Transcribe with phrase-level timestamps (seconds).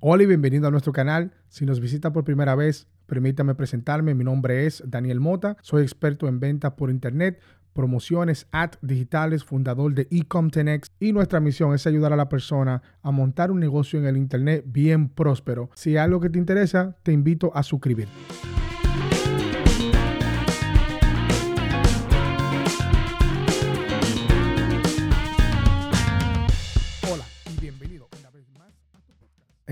[0.00, 1.32] Hola y bienvenido a nuestro canal.
[1.48, 4.14] Si nos visita por primera vez, permítame presentarme.
[4.14, 5.56] Mi nombre es Daniel Mota.
[5.60, 7.40] Soy experto en ventas por internet,
[7.72, 13.10] promociones, ads digitales, fundador de Ecom10x y nuestra misión es ayudar a la persona a
[13.10, 15.68] montar un negocio en el internet bien próspero.
[15.74, 18.14] Si algo que te interesa, te invito a suscribirte.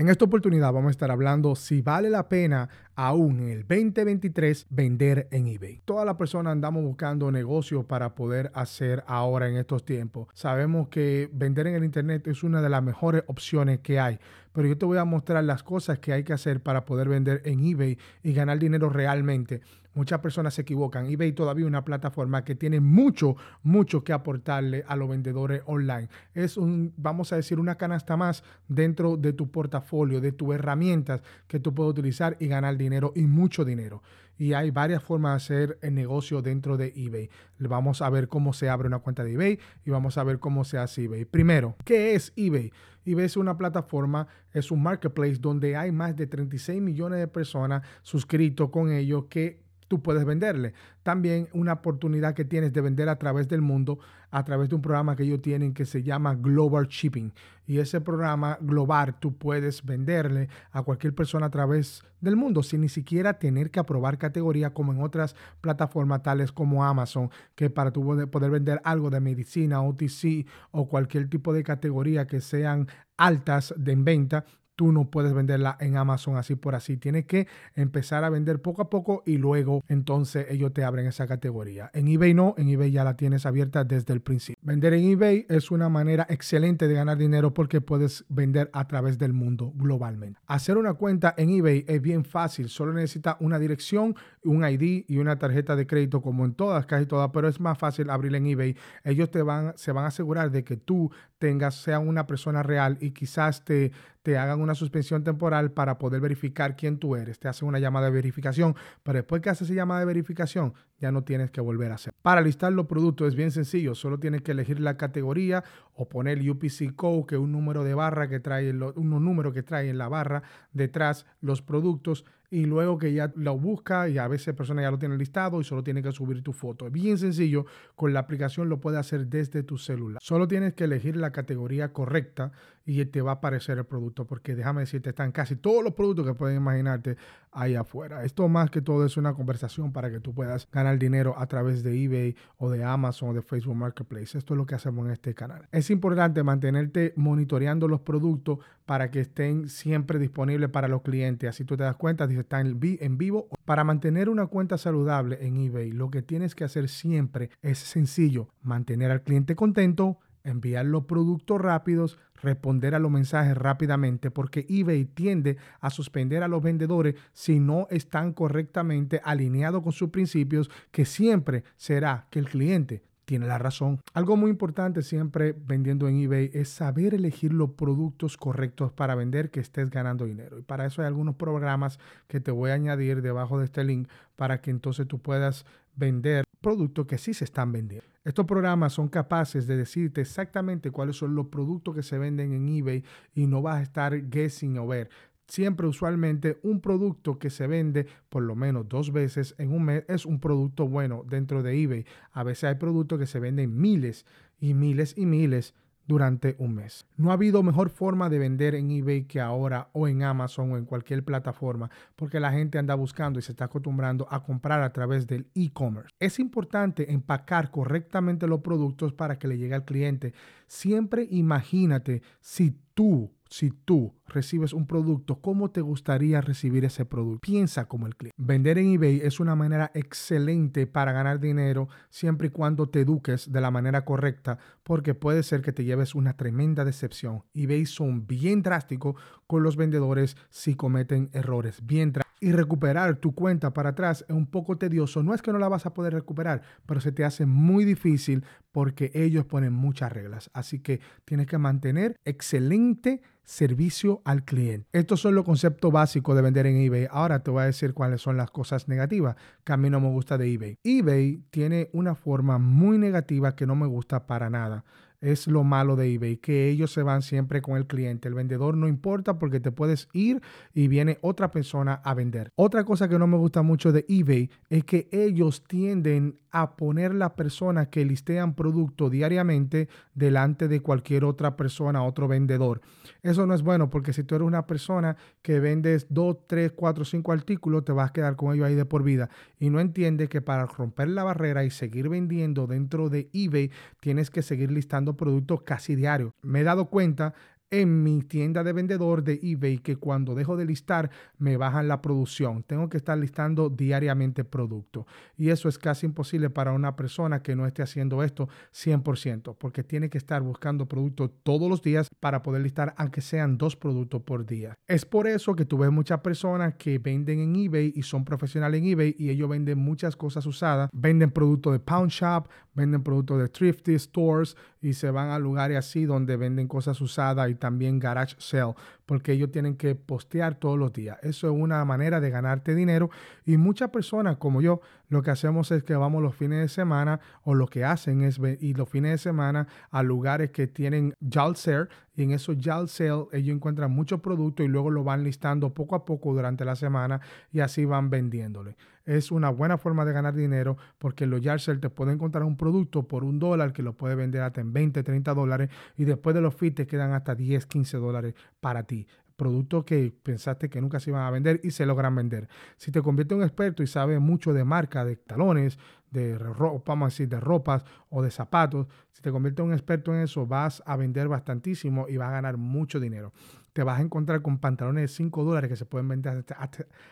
[0.07, 4.67] En esta oportunidad vamos a estar hablando si vale la pena aún en el 2023
[4.69, 5.81] vender en eBay.
[5.83, 10.29] Todas las personas andamos buscando negocios para poder hacer ahora en estos tiempos.
[10.33, 14.17] Sabemos que vender en el Internet es una de las mejores opciones que hay,
[14.57, 17.43] pero yo te voy a mostrar las cosas que hay que hacer para poder vender
[17.45, 19.61] en eBay y ganar dinero realmente.
[19.93, 21.05] Muchas personas se equivocan.
[21.05, 26.09] eBay todavía es una plataforma que tiene mucho, mucho que aportarle a los vendedores online.
[26.33, 31.21] Es un, vamos a decir, una canasta más dentro de tu portafolio, de tus herramientas
[31.47, 34.01] que tú puedes utilizar y ganar dinero y mucho dinero.
[34.37, 37.29] Y hay varias formas de hacer el negocio dentro de eBay.
[37.59, 40.63] Vamos a ver cómo se abre una cuenta de eBay y vamos a ver cómo
[40.63, 41.25] se hace eBay.
[41.25, 42.71] Primero, ¿qué es eBay?
[43.05, 47.83] eBay es una plataforma, es un marketplace donde hay más de 36 millones de personas
[48.03, 50.73] suscritos con ellos que tú puedes venderle.
[51.03, 54.81] También una oportunidad que tienes de vender a través del mundo a través de un
[54.81, 57.33] programa que ellos tienen que se llama Global Shipping.
[57.65, 62.81] Y ese programa global tú puedes venderle a cualquier persona a través del mundo sin
[62.81, 67.91] ni siquiera tener que aprobar categoría como en otras plataformas tales como Amazon, que para
[67.91, 73.73] tú poder vender algo de medicina, OTC o cualquier tipo de categoría que sean altas
[73.77, 74.45] de en venta,
[74.77, 76.97] tú no puedes venderla en Amazon así por así.
[76.97, 81.27] Tienes que empezar a vender poco a poco y luego entonces ellos te abren esa
[81.27, 81.89] categoría.
[81.93, 84.61] En eBay no, en eBay ya la tienes abierta desde el principio.
[84.61, 89.17] Vender en eBay es una manera excelente de ganar dinero porque puedes vender a través
[89.17, 90.39] del mundo globalmente.
[90.45, 95.17] Hacer una cuenta en eBay es bien fácil, solo necesita una dirección, un ID y
[95.17, 98.45] una tarjeta de crédito como en todas, casi todas, pero es más fácil abrirla en
[98.45, 98.75] eBay.
[99.03, 102.97] Ellos te van, se van a asegurar de que tú tengas, sea una persona real
[102.99, 103.91] y quizás te,
[104.23, 107.39] te hagan una suspensión temporal para poder verificar quién tú eres.
[107.39, 111.11] Te hacen una llamada de verificación, pero después que haces esa llamada de verificación, ya
[111.11, 112.13] no tienes que volver a hacer.
[112.21, 115.63] Para listar los productos es bien sencillo, solo tienes que elegir la categoría
[115.93, 119.51] o poner el UPC code, que es un número de barra que trae, un número
[119.53, 120.43] que trae en la barra
[120.73, 124.99] detrás los productos y luego que ya lo busca y a veces personas ya lo
[124.99, 126.87] tienen listado y solo tiene que subir tu foto.
[126.87, 127.65] Es bien sencillo,
[127.95, 130.19] con la aplicación lo puedes hacer desde tu celular.
[130.21, 132.51] Solo tienes que elegir la categoría correcta
[132.87, 136.25] y te va a aparecer el producto porque déjame decirte, están casi todos los productos
[136.25, 137.17] que pueden imaginarte
[137.51, 138.23] ahí afuera.
[138.23, 141.83] Esto más que todo es una conversación para que tú puedas ganar dinero a través
[141.83, 144.37] de eBay o de Amazon o de Facebook Marketplace.
[144.37, 145.67] Esto es lo que hacemos en este canal.
[145.71, 151.49] Es importante mantenerte monitoreando los productos para que estén siempre disponibles para los clientes.
[151.49, 153.49] Así tú te das cuenta si están en vivo.
[153.65, 158.47] Para mantener una cuenta saludable en eBay, lo que tienes que hacer siempre es sencillo,
[158.61, 160.19] mantener al cliente contento,
[160.49, 166.47] enviar los productos rápidos, responder a los mensajes rápidamente, porque eBay tiende a suspender a
[166.47, 172.49] los vendedores si no están correctamente alineados con sus principios, que siempre será que el
[172.49, 173.99] cliente tiene la razón.
[174.13, 179.51] Algo muy importante siempre vendiendo en eBay es saber elegir los productos correctos para vender
[179.51, 180.57] que estés ganando dinero.
[180.57, 184.07] Y para eso hay algunos programas que te voy a añadir debajo de este link
[184.37, 185.65] para que entonces tú puedas
[185.97, 188.07] vender productos que sí se están vendiendo.
[188.23, 192.67] Estos programas son capaces de decirte exactamente cuáles son los productos que se venden en
[192.67, 193.03] eBay
[193.33, 195.09] y no vas a estar guessing o ver
[195.47, 200.03] siempre usualmente un producto que se vende por lo menos dos veces en un mes
[200.07, 202.05] es un producto bueno dentro de eBay.
[202.31, 204.25] A veces hay productos que se venden miles
[204.59, 205.73] y miles y miles
[206.07, 207.05] durante un mes.
[207.17, 210.77] No ha habido mejor forma de vender en eBay que ahora o en Amazon o
[210.77, 214.93] en cualquier plataforma porque la gente anda buscando y se está acostumbrando a comprar a
[214.93, 216.09] través del e-commerce.
[216.19, 220.33] Es importante empacar correctamente los productos para que le llegue al cliente.
[220.67, 227.39] Siempre imagínate si tú si tú recibes un producto, ¿cómo te gustaría recibir ese producto?
[227.41, 228.35] Piensa como el cliente.
[228.37, 233.51] Vender en eBay es una manera excelente para ganar dinero siempre y cuando te eduques
[233.51, 237.43] de la manera correcta, porque puede ser que te lleves una tremenda decepción.
[237.53, 239.15] eBay son bien drásticos
[239.47, 244.35] con los vendedores si cometen errores, bien drásticos y recuperar tu cuenta para atrás es
[244.35, 245.23] un poco tedioso.
[245.23, 248.43] No es que no la vas a poder recuperar, pero se te hace muy difícil
[248.71, 250.49] porque ellos ponen muchas reglas.
[250.53, 254.87] Así que tienes que mantener excelente servicio al cliente.
[254.91, 257.07] Estos son los conceptos básicos de vender en eBay.
[257.09, 260.09] Ahora te voy a decir cuáles son las cosas negativas que a mí no me
[260.09, 260.77] gusta de eBay.
[260.83, 264.83] eBay tiene una forma muy negativa que no me gusta para nada.
[265.21, 268.27] Es lo malo de eBay, que ellos se van siempre con el cliente.
[268.27, 270.41] El vendedor no importa porque te puedes ir
[270.73, 272.51] y viene otra persona a vender.
[272.55, 277.13] Otra cosa que no me gusta mucho de eBay es que ellos tienden a poner
[277.13, 282.81] la persona que listean producto diariamente delante de cualquier otra persona, otro vendedor.
[283.21, 287.05] Eso no es bueno porque si tú eres una persona que vendes 2, 3, 4,
[287.05, 289.29] 5 artículos, te vas a quedar con ellos ahí de por vida.
[289.59, 294.29] Y no entiende que para romper la barrera y seguir vendiendo dentro de eBay, tienes
[294.29, 296.33] que seguir listando productos casi diario.
[296.41, 297.33] Me he dado cuenta
[297.69, 302.01] en mi tienda de vendedor de eBay que cuando dejo de listar me bajan la
[302.01, 302.63] producción.
[302.63, 305.05] Tengo que estar listando diariamente producto.
[305.35, 309.83] Y eso es casi imposible para una persona que no esté haciendo esto 100%, porque
[309.83, 314.21] tiene que estar buscando productos todos los días para poder listar aunque sean dos productos
[314.21, 314.73] por día.
[314.87, 318.81] Es por eso que tú ves muchas personas que venden en eBay y son profesionales
[318.81, 320.89] en eBay y ellos venden muchas cosas usadas.
[320.93, 322.47] Venden productos de Pound Shop,
[322.77, 327.49] venden productos de Thrifty Stores y se van a lugares así donde venden cosas usadas
[327.49, 328.75] y también garage sale,
[329.07, 331.17] porque ellos tienen que postear todos los días.
[331.23, 333.09] Eso es una manera de ganarte dinero
[333.45, 337.19] y muchas personas como yo lo que hacemos es que vamos los fines de semana
[337.43, 341.55] o lo que hacen es ir los fines de semana a lugares que tienen Jal
[341.55, 345.73] Sale y en esos Jal Sale ellos encuentran muchos productos y luego lo van listando
[345.73, 347.21] poco a poco durante la semana
[347.51, 348.75] y así van vendiéndole.
[349.05, 352.43] Es una buena forma de ganar dinero porque en los Yard Sale te pueden encontrar
[352.43, 356.03] un producto por un dólar que lo puede vender hasta en 20, 30 dólares y
[356.03, 359.07] después de los fees te quedan hasta 10, 15 dólares para ti
[359.37, 362.49] productos que pensaste que nunca se iban a vender y se logran vender.
[362.75, 365.79] Si te conviertes en un experto y sabes mucho de marca, de talones,
[366.11, 368.87] de ropa, de ropas o de zapatos,
[369.17, 372.33] si te conviertes en un experto en eso, vas a vender bastantísimo y vas a
[372.33, 373.33] ganar mucho dinero
[373.77, 376.43] te vas a encontrar con pantalones de 5 dólares que se pueden vender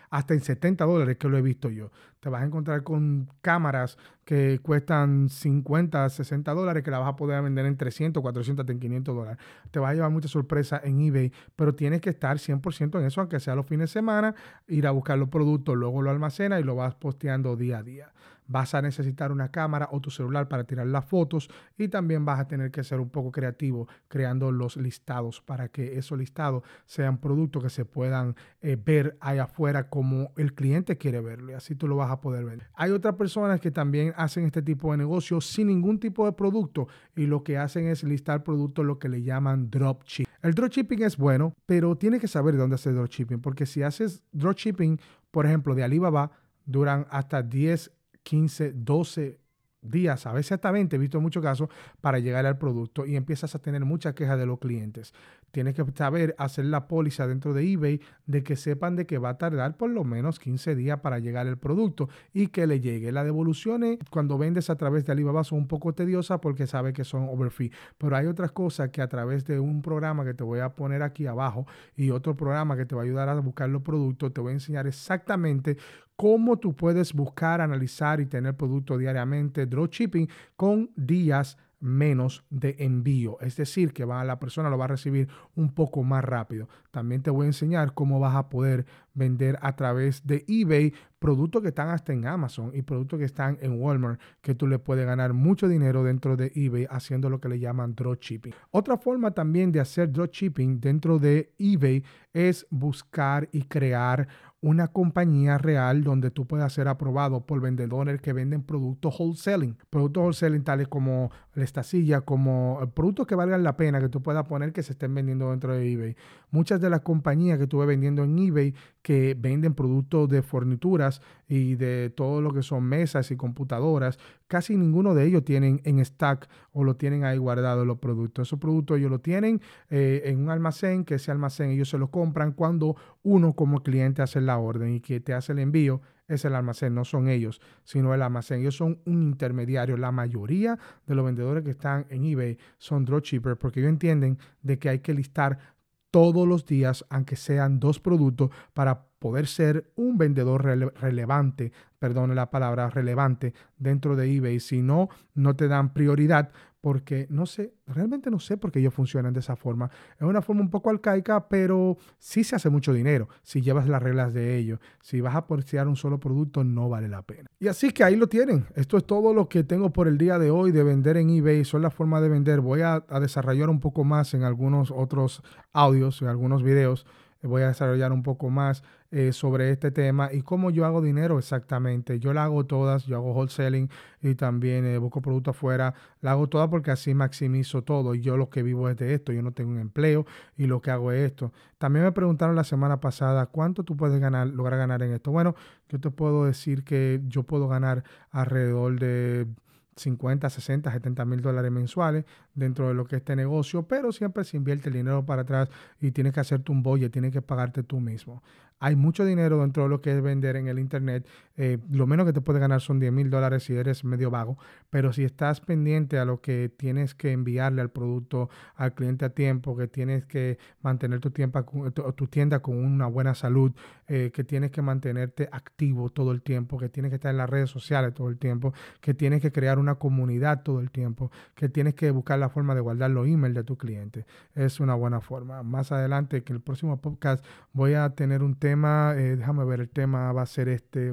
[0.09, 1.91] hasta, en 70 dólares, que lo he visto yo.
[2.19, 7.15] Te vas a encontrar con cámaras que cuestan 50, 60 dólares, que la vas a
[7.15, 9.37] poder vender en 300, 400, en 500 dólares.
[9.69, 13.21] Te va a llevar mucha sorpresa en eBay, pero tienes que estar 100% en eso,
[13.21, 14.33] aunque sea los fines de semana,
[14.67, 18.11] ir a buscar los productos, luego lo almacenas y lo vas posteando día a día
[18.47, 22.41] vas a necesitar una cámara o tu celular para tirar las fotos y también vas
[22.41, 27.19] a tener que ser un poco creativo creando los listados para que esos listados sean
[27.21, 31.73] productos que se puedan eh, ver ahí afuera como el cliente quiere verlo y así
[31.73, 32.63] tú lo vas a poder ver.
[32.73, 36.89] Hay otras personas que también hacen este tipo de negocio sin ningún tipo de producto
[37.15, 40.33] y lo que hacen es listar productos lo que le llaman dropshipping.
[40.41, 44.21] El dropshipping es bueno, pero tienes que saber de dónde hacer dropshipping porque si haces
[44.33, 44.99] dropshipping,
[45.31, 46.31] por ejemplo, de Alibaba,
[46.65, 47.93] duran hasta 10
[48.25, 49.44] 15, 12
[49.89, 51.69] días, a veces hasta 20, he visto muchos casos,
[52.01, 55.13] para llegar al producto y empiezas a tener muchas quejas de los clientes.
[55.55, 59.29] Tienes que saber hacer la póliza dentro de eBay de que sepan de que va
[59.29, 63.13] a tardar por lo menos 15 días para llegar el producto y que le llegue.
[63.13, 67.05] Las devoluciones cuando vendes a través de Alibaba son un poco tediosas porque sabe que
[67.05, 70.59] son overfee, pero hay otras cosas que a través de un programa que te voy
[70.59, 71.65] a poner aquí abajo
[71.95, 74.55] y otro programa que te va a ayudar a buscar los productos, te voy a
[74.55, 75.77] enseñar exactamente
[76.17, 83.39] cómo tú puedes buscar, analizar y tener producto diariamente dropshipping con días menos de envío.
[83.41, 86.67] Es decir, que va, la persona lo va a recibir un poco más rápido.
[86.91, 91.61] También te voy a enseñar cómo vas a poder vender a través de eBay productos
[91.61, 95.05] que están hasta en Amazon y productos que están en Walmart, que tú le puedes
[95.05, 98.53] ganar mucho dinero dentro de eBay haciendo lo que le llaman dropshipping.
[98.71, 104.27] Otra forma también de hacer dropshipping dentro de eBay es buscar y crear
[104.61, 109.77] una compañía real donde tú puedas ser aprobado por vendedores que venden productos wholesaling.
[109.89, 111.31] Productos wholesaling tales como
[111.63, 114.93] esta silla, como eh, productos que valgan la pena que tú puedas poner que se
[114.93, 116.15] estén vendiendo dentro de eBay.
[116.51, 121.75] Muchas de las compañías que tuve vendiendo en eBay que venden productos de fornituras y
[121.75, 126.49] de todo lo que son mesas y computadoras, casi ninguno de ellos tienen en stack
[126.71, 128.47] o lo tienen ahí guardado los productos.
[128.47, 132.09] Esos productos ellos lo tienen eh, en un almacén, que ese almacén ellos se lo
[132.09, 136.45] compran cuando uno como cliente hace la orden y que te hace el envío es
[136.45, 138.61] el almacén, no son ellos, sino el almacén.
[138.61, 139.97] Ellos son un intermediario.
[139.97, 144.79] La mayoría de los vendedores que están en eBay son dropshippers porque ellos entienden de
[144.79, 145.75] que hay que listar
[146.11, 152.49] todos los días, aunque sean dos productos, para poder ser un vendedor relevante, perdone la
[152.49, 154.61] palabra relevante dentro de eBay.
[154.61, 156.51] Si no, no te dan prioridad
[156.85, 159.89] porque no sé, realmente no sé por qué ellos funcionan de esa forma.
[160.19, 164.03] Es una forma un poco arcaica, pero sí se hace mucho dinero si llevas las
[164.03, 164.79] reglas de ellos.
[165.01, 167.49] Si vas a porciar un solo producto, no vale la pena.
[167.59, 168.67] Y así que ahí lo tienen.
[168.75, 171.65] Esto es todo lo que tengo por el día de hoy de vender en eBay.
[171.65, 172.61] Son las formas de vender.
[172.61, 175.41] Voy a, a desarrollar un poco más en algunos otros
[175.73, 177.07] audios, en algunos videos
[177.47, 181.39] voy a desarrollar un poco más eh, sobre este tema y cómo yo hago dinero
[181.39, 182.19] exactamente.
[182.19, 183.89] Yo la hago todas, yo hago wholesaling
[184.21, 185.93] y también eh, busco productos afuera.
[186.21, 189.31] La hago todas porque así maximizo todo y yo lo que vivo es de esto.
[189.31, 190.25] Yo no tengo un empleo
[190.57, 191.53] y lo que hago es esto.
[191.77, 195.31] También me preguntaron la semana pasada cuánto tú puedes ganar, lograr ganar en esto.
[195.31, 195.55] Bueno,
[195.89, 199.47] yo te puedo decir que yo puedo ganar alrededor de
[199.95, 202.25] 50, 60, 70 mil dólares mensuales
[202.55, 205.69] dentro de lo que es este negocio, pero siempre se invierte el dinero para atrás
[205.99, 208.41] y tienes que hacerte un bolle, tienes que pagarte tú mismo.
[208.79, 211.25] Hay mucho dinero dentro de lo que es vender en el Internet.
[211.55, 214.57] Eh, lo menos que te puedes ganar son 10 mil dólares si eres medio vago,
[214.89, 219.29] pero si estás pendiente a lo que tienes que enviarle al producto al cliente a
[219.29, 223.71] tiempo, que tienes que mantener tu, tiempo, tu, tienda con una buena salud,
[224.07, 227.49] eh, que tienes que mantenerte activo todo el tiempo, que tienes que estar en las
[227.49, 231.69] redes sociales todo el tiempo, que tienes que crear una comunidad todo el tiempo, que
[231.69, 234.25] tienes que buscar la forma de guardar los emails de tu cliente.
[234.53, 235.63] Es una buena forma.
[235.63, 239.89] Más adelante, que el próximo podcast voy a tener un tema, eh, déjame ver, el
[239.89, 241.11] tema va a ser este,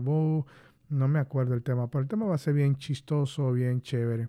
[0.92, 4.28] no me acuerdo el tema, pero el tema va a ser bien chistoso, bien chévere.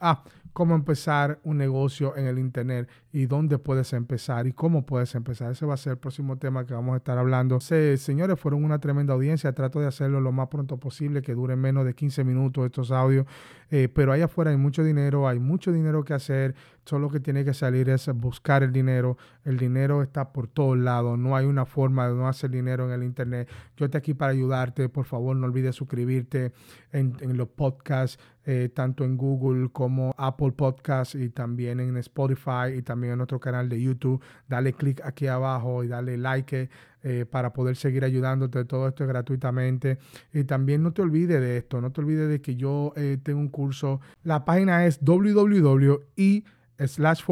[0.00, 0.22] ah,
[0.52, 5.52] cómo empezar un negocio en el Internet y dónde puedes empezar y cómo puedes empezar.
[5.52, 7.60] Ese va a ser el próximo tema que vamos a estar hablando.
[7.60, 9.52] Sí, señores, fueron una tremenda audiencia.
[9.52, 13.26] Trato de hacerlo lo más pronto posible, que dure menos de 15 minutos estos audios.
[13.70, 16.54] Eh, pero allá afuera hay mucho dinero, hay mucho dinero que hacer.
[16.84, 19.16] Solo que tiene que salir es buscar el dinero.
[19.44, 21.18] El dinero está por todos lados.
[21.18, 23.48] No hay una forma de no hacer dinero en el Internet.
[23.76, 24.88] Yo estoy aquí para ayudarte.
[24.88, 26.52] Por favor, no olvides suscribirte
[26.92, 32.82] en los podcasts, eh, tanto en Google como Apple Podcasts y también en Spotify y
[32.82, 34.20] también en nuestro canal de YouTube.
[34.48, 36.68] Dale click aquí abajo y dale like.
[37.04, 38.64] Eh, para poder seguir ayudándote.
[38.64, 39.98] Todo esto es gratuitamente.
[40.32, 43.40] Y también no te olvides de esto, no te olvides de que yo eh, tengo
[43.40, 44.00] un curso.
[44.22, 46.44] La página es www.e
[46.86, 47.24] slash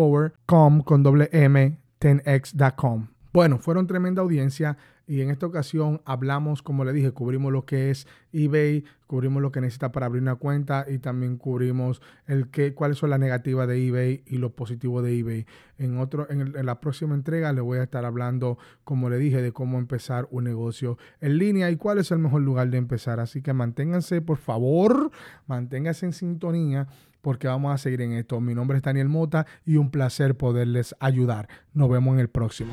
[0.46, 3.08] con doble m 10x.com.
[3.32, 4.76] Bueno, fueron tremenda audiencia
[5.10, 9.50] y en esta ocasión hablamos, como le dije, cubrimos lo que es eBay, cubrimos lo
[9.50, 13.66] que necesita para abrir una cuenta y también cubrimos el que, cuáles son las negativas
[13.66, 15.46] de eBay y lo positivo de eBay.
[15.78, 19.42] En, otro, en, en, la próxima entrega le voy a estar hablando, como le dije,
[19.42, 23.18] de cómo empezar un negocio en línea y cuál es el mejor lugar de empezar.
[23.18, 25.10] Así que manténganse, por favor,
[25.48, 26.86] manténganse en sintonía
[27.20, 28.40] porque vamos a seguir en esto.
[28.40, 31.48] Mi nombre es Daniel Mota y un placer poderles ayudar.
[31.74, 32.70] Nos vemos en el próximo.